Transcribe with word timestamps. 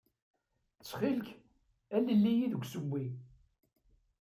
Ttxil-k, 0.77 1.27
alel-iyi 1.95 2.47
deg 2.51 2.61
ussewwi. 2.63 3.05